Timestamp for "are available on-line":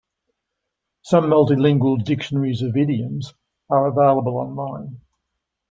3.69-4.99